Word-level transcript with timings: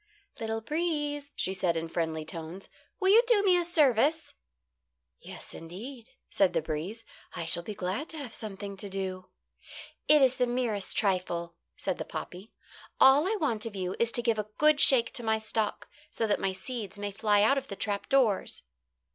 "Little 0.39 0.61
breeze," 0.61 1.29
she 1.35 1.53
said, 1.53 1.77
in 1.77 1.87
friendly 1.87 2.25
tones, 2.25 2.69
"will 2.99 3.09
you 3.09 3.21
do 3.27 3.43
me 3.43 3.55
a 3.55 3.63
service?" 3.63 4.33
"Yes, 5.19 5.53
indeed," 5.53 6.09
said 6.27 6.53
the 6.53 6.61
breeze. 6.63 7.05
"I 7.35 7.45
shall 7.45 7.61
be 7.61 7.75
glad 7.75 8.09
to 8.09 8.17
have 8.17 8.33
something 8.33 8.75
to 8.77 8.89
do." 8.89 9.29
"It 10.07 10.23
is 10.23 10.37
the 10.37 10.47
merest 10.47 10.97
trifle," 10.97 11.53
said 11.77 11.99
the 11.99 12.03
poppy. 12.05 12.51
"All 12.99 13.27
I 13.27 13.35
want 13.39 13.67
of 13.67 13.75
you 13.75 13.95
is 13.99 14.11
to 14.13 14.23
give 14.23 14.39
a 14.39 14.49
good 14.57 14.79
shake 14.79 15.13
to 15.13 15.23
my 15.23 15.37
stalk, 15.37 15.87
so 16.09 16.25
that 16.25 16.39
my 16.39 16.51
seeds 16.51 16.97
may 16.97 17.11
fly 17.11 17.43
out 17.43 17.59
of 17.59 17.67
the 17.67 17.75
trap 17.75 18.09
doors." 18.09 18.63